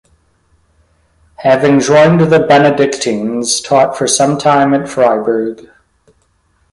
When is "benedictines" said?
2.39-3.61